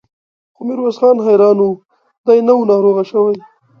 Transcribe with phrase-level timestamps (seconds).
[0.55, 1.69] خو ميرويس خان حيران و،
[2.25, 3.37] دی نه و ناروغه شوی.